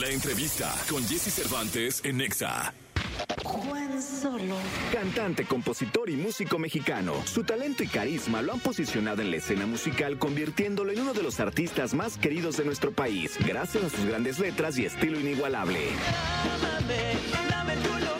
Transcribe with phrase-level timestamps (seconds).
[0.00, 2.74] La entrevista con Jesse Cervantes en Nexa.
[3.44, 4.56] Juan Solo.
[4.92, 7.14] Cantante, compositor y músico mexicano.
[7.26, 11.22] Su talento y carisma lo han posicionado en la escena musical, convirtiéndolo en uno de
[11.22, 15.78] los artistas más queridos de nuestro país, gracias a sus grandes letras y estilo inigualable.
[16.56, 17.14] Ámame,
[17.48, 18.13] dame tu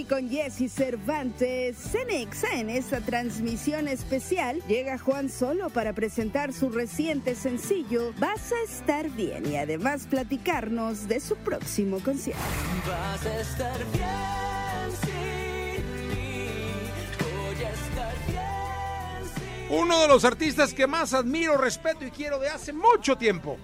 [0.00, 6.70] aquí con Jesse Cervantes, Cenexa, en esta transmisión especial, llega Juan Solo para presentar su
[6.70, 12.42] reciente sencillo Vas a estar bien y además platicarnos de su próximo concierto.
[12.86, 16.48] Vas a estar bien sin mí.
[17.18, 22.38] Voy a estar bien sin Uno de los artistas que más admiro, respeto y quiero
[22.38, 23.58] de hace mucho tiempo.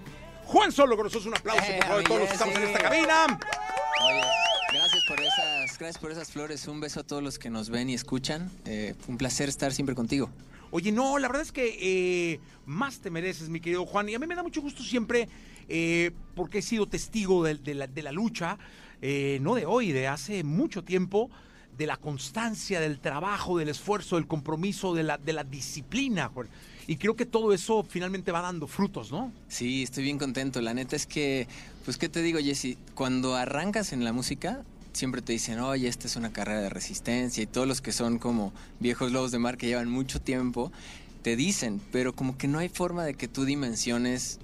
[0.45, 2.79] Juan Solo nosotros, un aplauso Eh, por favor, de todos los que estamos en esta
[2.79, 3.39] cabina.
[4.05, 4.46] Oye,
[5.79, 6.67] gracias por esas flores.
[6.69, 8.51] Un beso a todos los que nos ven y escuchan.
[8.65, 10.31] Eh, un placer estar siempre contigo.
[10.71, 14.09] Oye, no, la verdad es que eh, más te mereces, mi querido Juan.
[14.09, 15.29] Y a mí me da mucho gusto siempre,
[15.69, 18.59] eh, porque he sido testigo de, de la, de la lucha,
[19.41, 21.31] no de hoy, de hace mucho tiempo,
[21.77, 26.29] de la constancia, del trabajo, del esfuerzo, del compromiso, de la, de la disciplina.
[26.29, 26.49] Juan.
[26.87, 29.33] Y creo que todo eso finalmente va dando frutos, ¿no?
[29.49, 30.61] Sí, estoy bien contento.
[30.61, 31.49] La neta es que,
[31.85, 32.79] pues, ¿qué te digo, Jesse?
[32.95, 34.63] Cuando arrancas en la música,
[34.97, 37.43] siempre te dicen, oye, esta es una carrera de resistencia.
[37.43, 40.73] Y todos los que son como viejos lobos de mar que llevan mucho tiempo,
[41.23, 44.39] te dicen, pero como que no hay forma de que tú dimensiones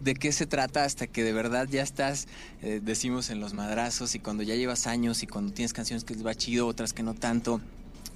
[0.00, 2.28] de qué se trata hasta que de verdad ya estás,
[2.62, 6.14] eh, decimos, en los madrazos y cuando ya llevas años y cuando tienes canciones que
[6.14, 7.60] les va chido, otras que no tanto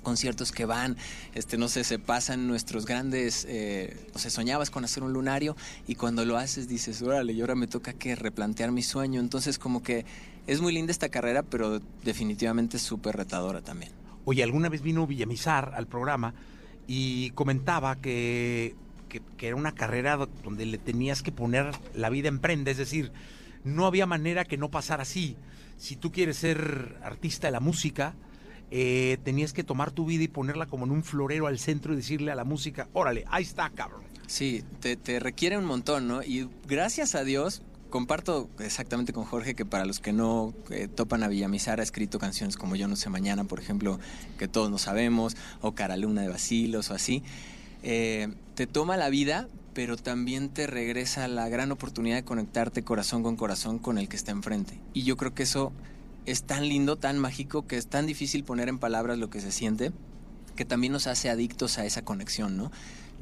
[0.01, 0.97] conciertos que van,
[1.35, 5.57] este, no sé, se pasan nuestros grandes, eh, o sea, soñabas con hacer un lunario
[5.87, 9.21] y cuando lo haces dices, órale, y ahora me toca que replantear mi sueño.
[9.21, 10.05] Entonces como que
[10.47, 13.93] es muy linda esta carrera, pero definitivamente súper retadora también.
[14.25, 16.35] Oye, alguna vez vino Villamizar al programa
[16.87, 18.75] y comentaba que,
[19.09, 22.79] que, que era una carrera do- donde le tenías que poner la vida emprende, es
[22.79, 23.13] decir,
[23.65, 25.37] no había manera que no pasara así.
[25.79, 28.15] Si tú quieres ser artista de la música,
[28.71, 31.97] eh, tenías que tomar tu vida y ponerla como en un florero al centro y
[31.97, 34.03] decirle a la música, órale, ahí está, cabrón.
[34.27, 36.23] Sí, te, te requiere un montón, ¿no?
[36.23, 41.23] Y gracias a Dios, comparto exactamente con Jorge que para los que no eh, topan
[41.23, 43.99] a Villamizar ha escrito canciones como Yo no sé mañana, por ejemplo,
[44.39, 47.23] que todos no sabemos, o Cara Luna de Basilos o así.
[47.83, 53.23] Eh, te toma la vida, pero también te regresa la gran oportunidad de conectarte corazón
[53.23, 54.79] con corazón con el que está enfrente.
[54.95, 55.73] Y yo creo que eso
[56.27, 59.53] es tan lindo, tan mágico, que es tan difícil poner en palabras lo que se
[59.53, 59.93] siente,
[60.57, 62.71] que también nos hace adictos a esa conexión, ¿no?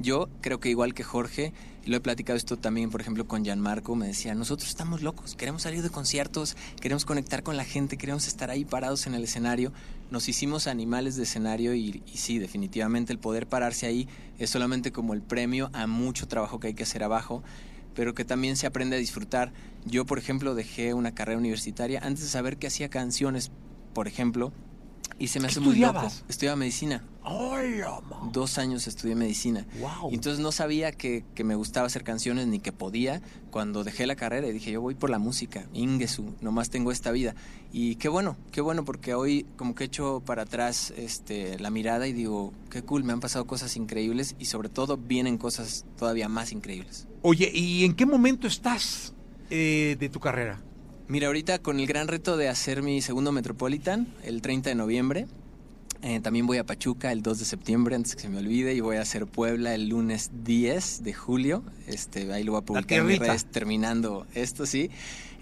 [0.01, 1.51] Yo creo que igual que Jorge,
[1.85, 5.63] lo he platicado esto también, por ejemplo, con Gianmarco, me decía, nosotros estamos locos, queremos
[5.63, 9.73] salir de conciertos, queremos conectar con la gente, queremos estar ahí parados en el escenario.
[10.09, 14.07] Nos hicimos animales de escenario y, y sí, definitivamente el poder pararse ahí
[14.37, 17.43] es solamente como el premio a mucho trabajo que hay que hacer abajo,
[17.95, 19.51] pero que también se aprende a disfrutar.
[19.85, 23.51] Yo, por ejemplo, dejé una carrera universitaria antes de saber que hacía canciones,
[23.93, 24.51] por ejemplo,
[25.17, 26.09] y se me ¿Qué hace muy loco.
[26.27, 27.03] Estudiaba medicina.
[28.31, 29.65] Dos años estudié medicina.
[29.79, 30.11] Wow.
[30.11, 33.21] Y entonces no sabía que, que me gustaba hacer canciones ni que podía.
[33.51, 37.11] Cuando dejé la carrera y dije, yo voy por la música, Ingesu, nomás tengo esta
[37.11, 37.35] vida.
[37.71, 42.07] Y qué bueno, qué bueno, porque hoy como que echo para atrás este, la mirada
[42.07, 46.29] y digo, qué cool, me han pasado cosas increíbles y sobre todo vienen cosas todavía
[46.29, 47.07] más increíbles.
[47.21, 49.13] Oye, ¿y en qué momento estás
[49.49, 50.61] eh, de tu carrera?
[51.07, 55.27] Mira, ahorita con el gran reto de hacer mi segundo Metropolitan, el 30 de noviembre.
[56.01, 58.79] Eh, también voy a Pachuca el 2 de septiembre, antes que se me olvide, y
[58.79, 61.61] voy a hacer Puebla el lunes 10 de julio.
[61.87, 64.89] Este, ahí lo voy a publicar en mis redes terminando esto, sí.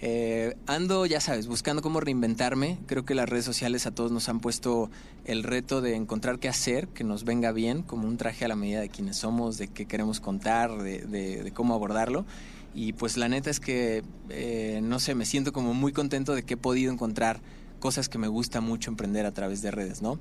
[0.00, 2.78] Eh, ando, ya sabes, buscando cómo reinventarme.
[2.86, 4.90] Creo que las redes sociales a todos nos han puesto
[5.24, 8.56] el reto de encontrar qué hacer, que nos venga bien, como un traje a la
[8.56, 12.26] medida de quienes somos, de qué queremos contar, de, de- de cómo abordarlo.
[12.74, 16.42] Y pues la neta es que, eh, no sé, me siento como muy contento de
[16.42, 17.40] que he podido encontrar
[17.78, 20.18] cosas que me gusta mucho emprender a través de redes, ¿no?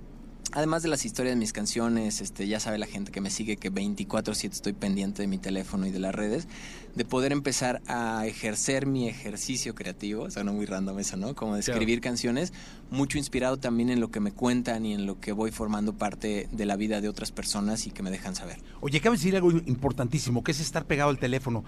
[0.53, 3.57] Además de las historias de mis canciones, este, ya sabe la gente que me sigue
[3.57, 6.47] que 24/7 estoy pendiente de mi teléfono y de las redes,
[6.95, 11.35] de poder empezar a ejercer mi ejercicio creativo, suena muy random eso, ¿no?
[11.35, 11.79] Como de Claro.
[11.79, 12.53] escribir canciones,
[12.89, 16.47] mucho inspirado también en lo que me cuentan y en lo que voy formando parte
[16.51, 18.57] de la vida de otras personas y que me dejan saber.
[18.79, 21.65] Oye, acabas de decir algo importantísimo, que es estar pegado al teléfono.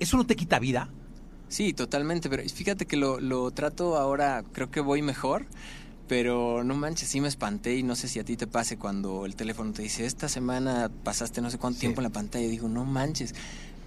[0.00, 0.90] ¿Eso no te quita vida?
[1.48, 5.46] Sí, totalmente, pero fíjate que lo, lo trato ahora, creo que voy mejor,
[6.08, 9.26] pero no manches, sí me espanté y no sé si a ti te pase cuando
[9.26, 11.80] el teléfono te dice, esta semana pasaste no sé cuánto Sí.
[11.80, 13.34] tiempo en la pantalla, y digo, no manches,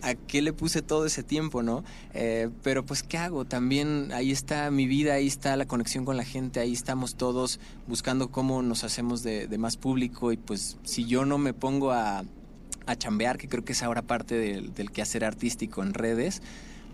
[0.03, 1.83] ¿a qué le puse todo ese tiempo, no?
[2.13, 3.45] Eh, pero pues, ¿qué hago?
[3.45, 7.59] También ahí está mi vida, ahí está la conexión con la gente, ahí estamos todos
[7.87, 11.91] buscando cómo nos hacemos de, de más público y pues si yo no me pongo
[11.91, 12.23] a
[12.87, 16.41] a chambear, que creo que es ahora parte del, del quehacer artístico en redes,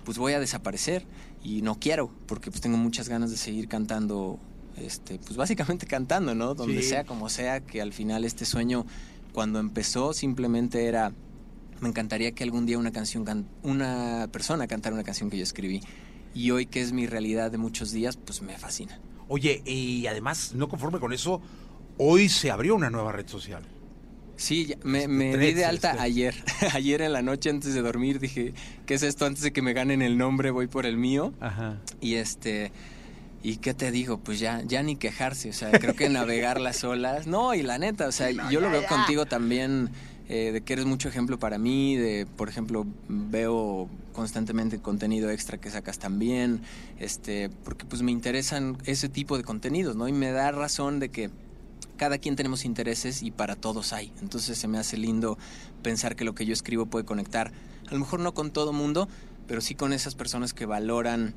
[0.04, 1.06] pues voy a desaparecer
[1.46, 4.38] y no quiero, porque pues tengo muchas ganas de seguir cantando,
[4.78, 6.54] este, pues básicamente cantando, ¿no?
[6.56, 6.90] Donde Sí.
[6.90, 8.86] sea, como sea, que al final este sueño,
[9.34, 11.12] cuando empezó, simplemente era,
[11.82, 15.44] me encantaría que algún día una canción, can- una persona cantara una canción que yo
[15.44, 15.82] escribí.
[16.34, 19.00] Y hoy que es mi realidad de muchos días, pues me fascina.
[19.28, 21.42] Oye, y además, no conforme con eso,
[21.98, 23.64] hoy se abrió una nueva red social.
[24.36, 26.04] Sí, ya- me, me Threads, di de alta este.
[26.04, 26.36] ayer.
[26.74, 28.54] ayer en la noche antes de dormir dije,
[28.86, 29.26] ¿qué es esto?
[29.26, 31.34] Antes de que me ganen el nombre voy por el mío.
[31.40, 31.82] Ajá.
[32.02, 32.72] Y este,
[33.48, 34.18] ¿y qué te digo?
[34.18, 37.28] Pues ya, ya ni quejarse, o sea, creo que navegar las olas.
[37.28, 39.90] No, y la neta, o sea, yo lo veo contigo también,
[40.28, 45.60] eh, de que eres mucho ejemplo para mí, de, por ejemplo, veo constantemente contenido extra
[45.60, 46.60] que sacas también,
[47.00, 50.10] este, porque pues me interesan ese tipo de contenidos, ¿no?
[50.10, 51.30] Y me da razón de que
[51.96, 54.12] cada quien tenemos intereses y para todos hay.
[54.22, 55.38] Entonces se me hace lindo
[55.84, 57.54] pensar que lo que yo escribo puede conectar,
[57.88, 59.08] a lo mejor no con todo mundo,
[59.48, 61.34] pero sí con esas personas que valoran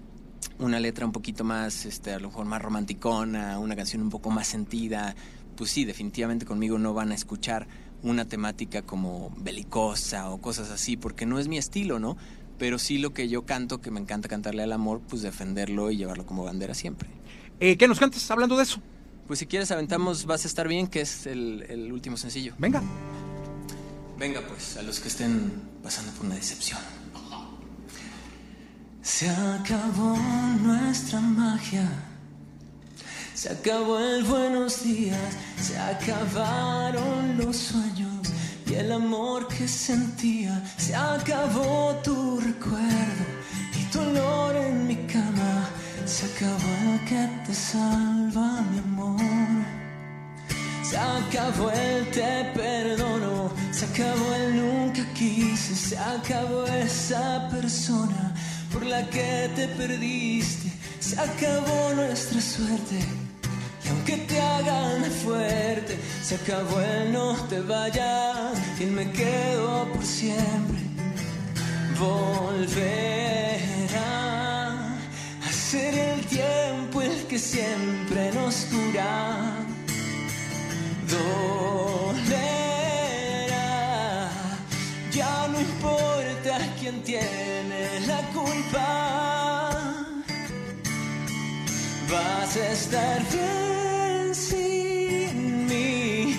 [0.59, 4.31] una letra un poquito más, este, a lo mejor más romanticona, una canción un poco
[4.31, 5.15] más sentida.
[5.57, 7.67] Pues sí, definitivamente conmigo no van a escuchar
[8.03, 12.17] una temática como belicosa o cosas así, porque no es mi estilo, ¿no?
[12.59, 15.97] Pero sí lo que yo canto, que me encanta cantarle al amor, pues defenderlo y
[15.97, 17.09] llevarlo como bandera siempre.
[17.59, 18.81] Eh, ¿Qué nos cantas hablando de eso?
[19.27, 22.55] Pues si quieres aventamos Vas a estar bien, que es el, el último sencillo.
[22.59, 22.83] Venga.
[24.19, 25.53] Venga pues, a los que estén
[25.83, 26.79] pasando por una decepción.
[29.03, 30.15] Se acabó
[30.63, 31.89] nuestra magia.
[33.35, 35.19] Se acabó el buenos días.
[35.59, 38.29] Se acabaron los sueños
[38.67, 40.63] y el amor que sentía.
[40.77, 43.25] Se acabó tu recuerdo
[43.75, 45.71] y tu olor en mi cama.
[46.05, 49.21] Se acabó el que te salva, mi amor.
[50.83, 58.35] Se acabó el te perdono, se acabó el nunca quise, se acabó esa persona
[58.73, 62.99] por la que te perdiste, se acabó nuestra suerte.
[63.85, 70.05] Y aunque te hagan fuerte, se acabó el no te vayas y me quedo por
[70.05, 70.81] siempre.
[71.99, 72.81] Volverá
[75.47, 79.57] a ser el tiempo el que siempre nos cura
[81.11, 81.90] dolerá.
[86.91, 89.71] Quién tiene la culpa.
[92.11, 96.37] Vas a estar bien sin mí.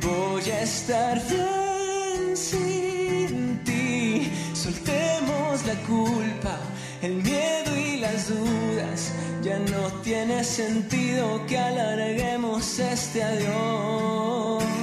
[0.00, 4.30] Voy a estar bien sin ti.
[4.54, 6.58] Soltemos la culpa,
[7.02, 9.12] el miedo y las dudas.
[9.42, 14.81] Ya no tiene sentido que alarguemos este adiós.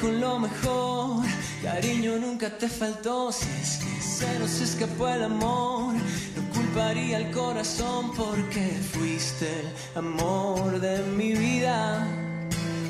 [0.00, 1.24] Con lo mejor.
[1.62, 3.32] Cariño nunca te faltó.
[3.32, 9.98] Si es que se nos escapó el amor, no culparía al corazón porque fuiste el
[9.98, 12.06] amor de mi vida.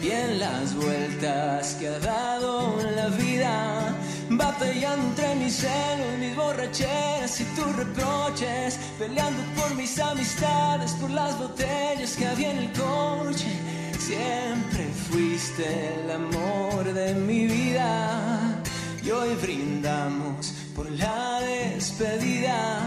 [0.03, 3.97] Y en las vueltas que ha dado la vida,
[4.31, 11.37] batallando entre mis celos, mis borracheras y tus reproches, peleando por mis amistades, por las
[11.39, 13.49] botellas que había en el coche.
[13.99, 15.65] Siempre fuiste
[15.95, 18.62] el amor de mi vida
[19.05, 22.81] y hoy brindamos por la despedida.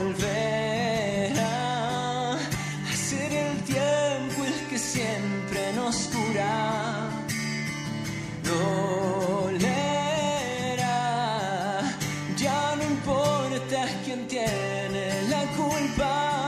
[0.00, 0.32] Volverá
[2.32, 7.08] a ser el tiempo el que siempre nos cura.
[8.44, 9.70] Dolerá,
[12.36, 16.39] ya no importa quién tiene la culpa.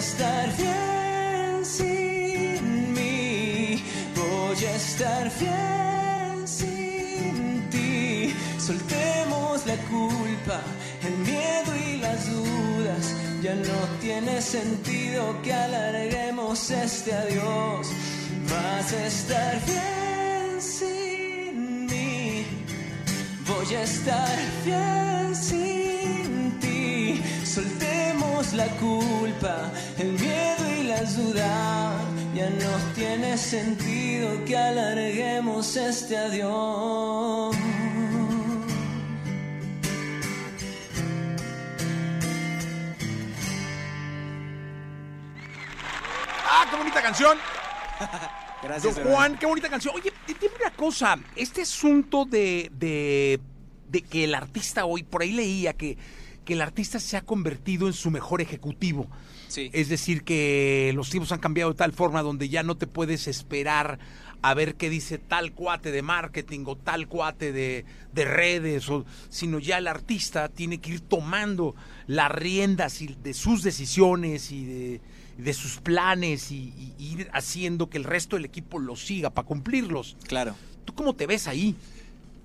[0.00, 3.84] Estar bien sin mí,
[4.16, 8.34] voy a estar bien sin ti.
[8.58, 10.58] Soltemos la culpa,
[11.06, 13.14] el miedo y las dudas.
[13.42, 17.86] Ya no tiene sentido que alarguemos este adiós.
[18.50, 22.46] Vas a estar bien sin mí.
[23.46, 25.69] Voy a estar bien sin.
[28.54, 31.94] La culpa, el miedo y las dudas.
[32.34, 37.56] Ya no tiene sentido que alarguemos este adiós.
[46.44, 47.38] ¡Ah, qué bonita canción!
[48.62, 49.94] Gracias, Don Juan, qué bonita canción.
[49.94, 53.38] Oye, dime una cosa, este asunto de, de,
[53.88, 55.96] de que el artista hoy, por ahí leía que,
[56.50, 59.06] que el artista se ha convertido en su mejor ejecutivo.
[59.46, 59.70] Sí.
[59.72, 63.28] Es decir, que los tiempos han cambiado de tal forma donde ya no te puedes
[63.28, 64.00] esperar
[64.42, 69.04] a ver qué dice tal cuate de marketing o tal cuate de, de redes, o,
[69.28, 71.76] sino ya el artista tiene que ir tomando
[72.08, 75.00] las riendas y de sus decisiones y de,
[75.38, 79.30] y de sus planes y, y ir haciendo que el resto del equipo lo siga
[79.30, 80.16] para cumplirlos.
[80.26, 80.56] Claro.
[80.84, 81.76] ¿Tú cómo te ves ahí?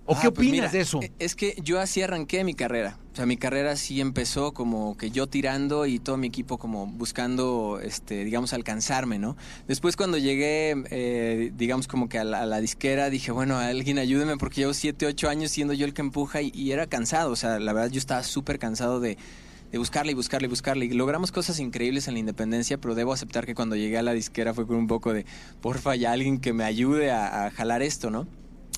[0.07, 0.99] ¿O Ah, qué pues opinas mira, de eso?
[1.01, 2.99] e- Es que yo así arranqué mi carrera.
[3.13, 6.85] O sea, mi carrera sí empezó como que yo tirando y todo mi equipo como
[6.85, 9.35] buscando, este, digamos, alcanzarme, ¿no?
[9.67, 13.97] Después cuando llegué, eh, digamos, como que a la, a la disquera, dije, bueno, alguien
[13.97, 17.31] ayúdeme porque llevo 7, 8 años siendo yo el que empuja y, y era cansado.
[17.31, 19.17] O sea, la verdad yo estaba súper cansado de,
[19.71, 20.85] de buscarle y buscarle y buscarle.
[20.85, 24.11] Y logramos cosas increíbles en la independencia, pero debo aceptar que cuando llegué a la
[24.13, 25.25] disquera fue con un poco de,
[25.61, 28.27] porfa, ya alguien que me ayude a, a jalar esto, ¿no?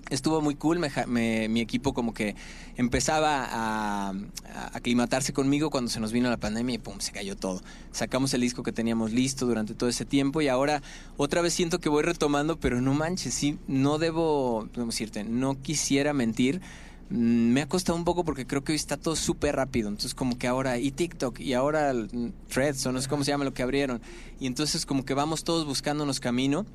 [0.09, 2.35] Estuvo muy cool, me me- mi equipo como que
[2.77, 7.35] empezaba a, a aclimatarse conmigo cuando se nos vino la pandemia y pum, se cayó
[7.35, 7.61] todo.
[7.91, 10.81] Sacamos el disco que teníamos listo durante todo ese tiempo y ahora
[11.17, 15.23] otra vez siento que voy retomando, pero no manches, sí, no debo, ¿cómo decirte?
[15.25, 16.61] No quisiera mentir.
[17.09, 19.89] Mm, Me ha costado un poco porque creo que hoy está todo súper rápido.
[19.89, 21.93] Entonces, como que ahora, y TikTok, y ahora
[22.49, 24.01] Threads, o no sé cómo se llama lo que abrieron.
[24.39, 26.65] Y entonces, como que vamos todos buscándonos camino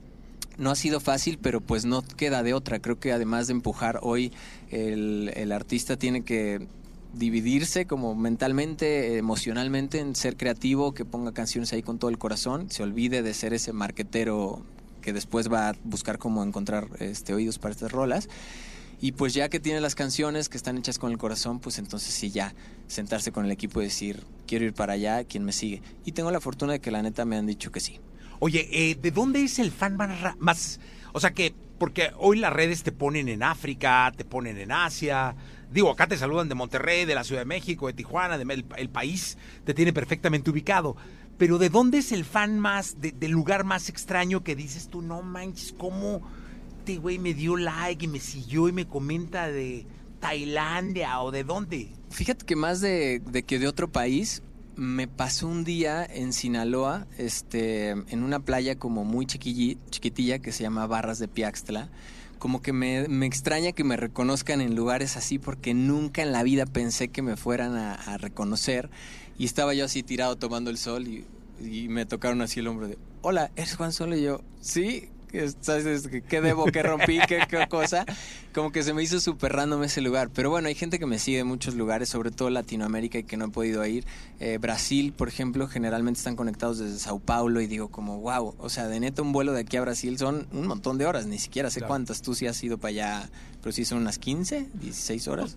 [0.58, 2.80] no ha sido fácil, pero pues no queda de otra.
[2.80, 4.32] Creo que además de empujar hoy,
[4.70, 6.66] el, el artista tiene que
[7.14, 12.70] dividirse como mentalmente, emocionalmente, en ser creativo, que ponga canciones ahí con todo el corazón,
[12.70, 14.62] se olvide de ser ese marquetero
[15.02, 18.28] que después va a buscar cómo encontrar este oídos para estas rolas.
[19.00, 22.14] Y pues ya que tiene las canciones que están hechas con el corazón, pues entonces
[22.14, 22.54] sí ya
[22.86, 25.82] sentarse con el equipo y decir, quiero ir para allá, ¿quién me sigue?
[26.04, 27.98] Y tengo la fortuna de que la neta me han dicho que sí.
[28.44, 30.80] Oye, eh, ¿de dónde es el fan más, más...
[31.12, 35.36] O sea que, porque hoy las redes te ponen en África, te ponen en Asia.
[35.70, 38.88] Digo, acá te saludan de Monterrey, de la Ciudad de México, de Tijuana, de, el,
[38.88, 40.96] país te tiene perfectamente ubicado.
[41.38, 45.02] Pero ¿de dónde es el fan más, de- del lugar más extraño que dices tú,
[45.02, 46.28] no manches, cómo
[46.78, 49.86] este güey me dio like y me siguió y me comenta de
[50.18, 51.92] Tailandia o de dónde?
[52.10, 54.42] Fíjate que más de que de otro país,
[54.76, 60.62] me pasó un día en Sinaloa, este, en una playa como muy chiquitilla que se
[60.62, 61.90] llama Barras de Piaxtla.
[62.38, 66.42] Como que me, me extraña que me reconozcan en lugares así porque nunca en la
[66.42, 68.90] vida pensé que me fueran a, a reconocer.
[69.38, 71.24] Y estaba yo así tirado tomando el sol y,
[71.60, 74.16] y me tocaron así el hombro de, hola, ¿eres Juan Solo?
[74.16, 75.08] Y yo, sí,
[75.60, 78.04] ¿sabes qué debo, qué rompí, qué, qué cosa?
[78.54, 80.30] Como que se me hizo súper random ese lugar.
[80.34, 83.36] Pero bueno, hay gente que me sigue en muchos lugares, sobre todo Latinoamérica y que
[83.36, 84.04] no he podido ir.
[84.40, 88.68] Eh, Brasil, por ejemplo, generalmente están conectados desde Sao Paulo y digo como, wow, o
[88.68, 91.38] sea, de neta un vuelo de aquí a Brasil son un montón de horas, ni
[91.38, 91.88] siquiera sé Claro.
[91.88, 92.20] cuántas.
[92.22, 93.30] Tú sí has ido para allá,
[93.62, 95.56] pero sí son unas 15, 16 horas.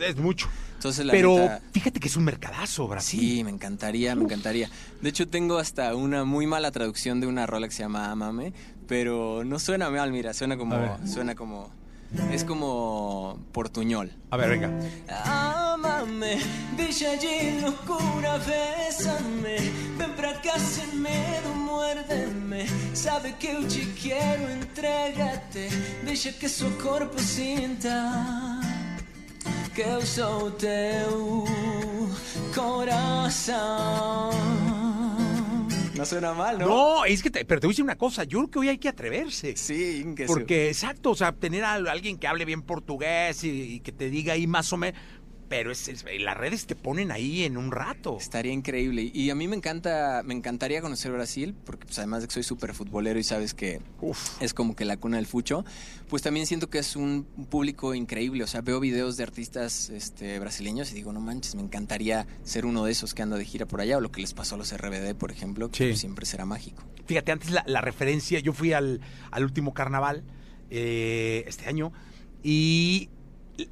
[0.00, 0.48] Es mucho.
[0.74, 3.20] Entonces, la Pero neta, fíjate que es un mercadazo, Brasil.
[3.20, 4.68] Sí, me encantaría, me encantaría.
[5.00, 8.52] De hecho, tengo hasta una muy mala traducción de una rola que se llama Amame,
[8.92, 11.70] pero no suena mal, mira, suena como, suena como,
[12.30, 14.12] es como portuñol.
[14.30, 14.70] A ver, venga.
[15.24, 16.36] Amame,
[16.76, 19.56] dice allí locura, bésame.
[19.96, 22.66] Vem pra cá sem medo, muérdeme.
[22.92, 25.70] Sabe que eu te quero, entrégate.
[26.04, 28.60] Deixa que seu corpo sinta
[29.74, 31.46] Que eu sou teu
[32.54, 34.32] coração
[36.02, 36.66] No suena mal, ¿no?
[36.66, 38.68] No, es que, te- pero te voy a decir una cosa, yo creo que hoy
[38.70, 39.56] hay que atreverse.
[39.56, 40.32] Sí, que sí.
[40.32, 44.10] Porque, exacto, o sea, tener a alguien que hable bien portugués y, y que te
[44.10, 45.00] diga ahí más o menos,
[45.52, 48.16] pero es, es- las redes te ponen ahí en un rato.
[48.18, 49.10] Estaría increíble.
[49.12, 52.42] Y a mí me encanta, me encantaría conocer Brasil, porque pues, además de que soy
[52.42, 54.40] súper futbolero y sabes que Uf.
[54.40, 55.62] es como que la cuna del fucho,
[56.08, 58.42] pues también siento que es un público increíble.
[58.44, 62.64] O sea, veo videos de artistas este, brasileños y digo, no manches, me encantaría ser
[62.64, 64.58] uno de esos que anda de gira por allá, o lo que les pasó a
[64.58, 65.84] los RBD, por ejemplo, que Sí.
[65.90, 66.82] pues, siempre será mágico.
[67.06, 70.22] Fíjate, antes la, la referencia, yo fui al, al último carnaval
[70.70, 71.92] eh, este año
[72.42, 73.10] y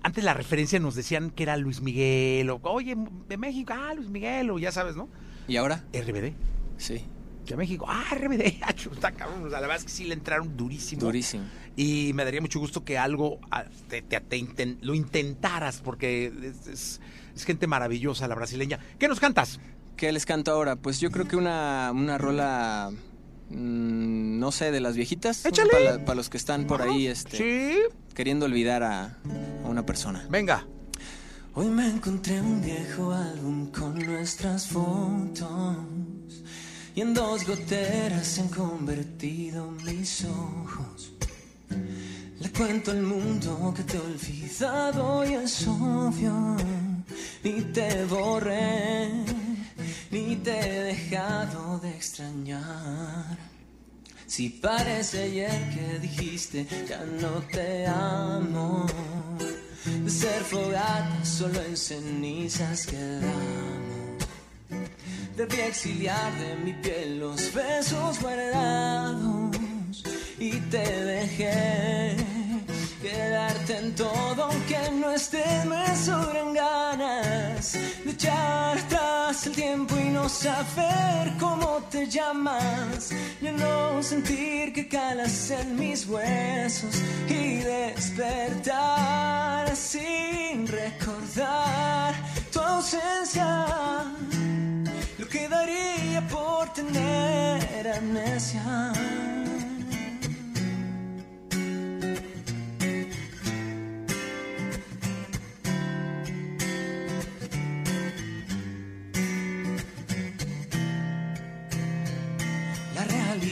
[0.03, 2.97] antes la referencia nos decían que era Luis Miguel o, oye,
[3.29, 5.09] de México, ah, Luis Miguel, o ya sabes, ¿no?
[5.49, 5.85] ¿Y ahora?
[5.93, 6.33] RBD.
[6.77, 7.05] Sí,
[7.47, 10.15] De México, ah, RBD, ah, está cabrón, o sea, la verdad es que sí le
[10.15, 11.03] entraron durísimo.
[11.03, 11.45] durísimo.
[11.77, 13.39] Y me daría mucho gusto que algo
[13.89, 17.01] te, te- te inten- lo intentaras, porque es, es-
[17.35, 18.79] es gente maravillosa la brasileña.
[18.99, 19.59] ¿Qué nos cantas?
[19.97, 20.77] ¿Qué les canto ahora?
[20.77, 22.91] Pues yo creo que una, una rola,
[23.51, 25.45] mm, no sé, de las viejitas.
[25.45, 25.71] Échale.
[25.71, 27.79] Para, para los que están por ahí este, Sí,
[28.15, 29.19] queriendo olvidar a,
[29.65, 30.27] a una persona.
[30.31, 30.67] venga.
[31.55, 35.77] Hoy me encontré un viejo álbum con nuestras fotos
[36.95, 41.13] y en dos goteras se han convertido mis ojos.
[42.39, 46.57] Le cuento al mundo que te he olvidado y es obvio
[47.43, 49.09] ni te borré,
[50.11, 53.39] ni te he dejado de extrañar.
[54.27, 58.87] Si parece ayer que dijiste ya no te amo,
[59.85, 64.01] de ser fogata solo en cenizas quedamos.
[65.37, 69.57] Debí exiliar de mi piel los besos guardados
[70.39, 72.17] y te dejé
[73.03, 77.73] quedarte en todo aunque no estés me sobran ganas
[78.05, 78.79] de echar
[79.47, 83.11] el tiempo y no saber cómo te llamas.
[83.41, 86.95] Ya no sentir que calas en mis huesos
[87.29, 88.61] y despertar
[89.75, 92.15] sin recordar
[92.53, 93.67] tu ausencia.
[95.19, 98.93] Lo que daría por tener amnesia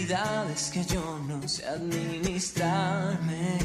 [0.09, 3.59] que yo no sé administrarme.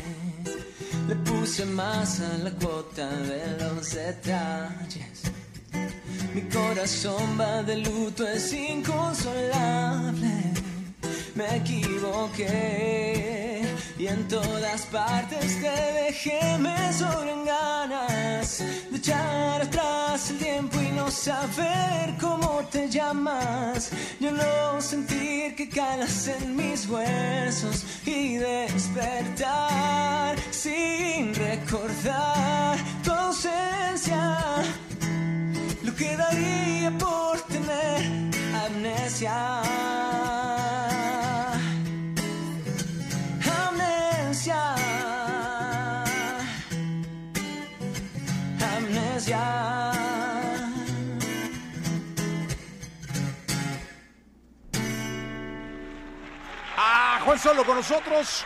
[1.07, 5.23] Le puse más a la cuota de los detalles.
[6.33, 10.51] Mi corazón va de luto, es inconsolable.
[11.35, 13.62] Me equivoqué
[14.03, 20.91] y en todas partes te dejé, me sobran ganas de echar atrás el tiempo y
[20.91, 23.91] no saber cómo te llamas.
[24.19, 34.37] Yo no sentir que calas en mis huesos y despertar sin recordar tu ausencia.
[57.43, 58.45] Solo con nosotros.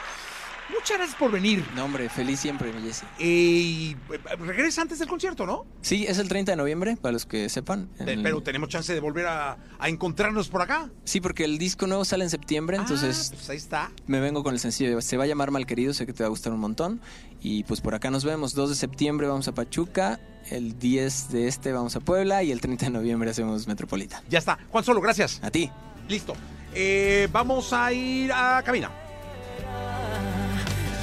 [0.72, 1.64] Muchas gracias por venir.
[1.76, 3.04] No, hombre, feliz siempre, mi Jesse.
[3.20, 5.68] Y eh, regresa antes del concierto, ¿no?
[5.82, 7.90] Sí, es el 30 de noviembre, para los que sepan.
[8.00, 10.90] Eh, pero tenemos chance de volver a, encontrarnos por acá.
[11.04, 13.34] Sí, porque el disco nuevo sale en septiembre, ah, entonces.
[13.36, 13.92] Pues ahí está.
[14.08, 15.00] Me vengo con el sencillo.
[15.02, 17.00] Se va a llamar Malquerido, sé que te va a gustar un montón.
[17.40, 18.56] Y pues por acá nos vemos.
[18.56, 20.20] 2 de septiembre vamos a Pachuca,
[20.50, 24.24] el 10 de este vamos a Puebla y el 30 de noviembre hacemos Metropolita.
[24.28, 24.58] Ya está.
[24.72, 25.40] Juan Solo, gracias.
[25.44, 25.70] A ti.
[26.10, 26.34] Listo.
[26.80, 28.92] Eh, vamos a ir a cabina.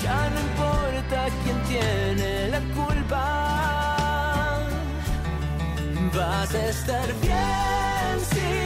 [0.04, 4.60] Ya no importa quién tiene la culpa,
[6.14, 8.63] vas a estar bien.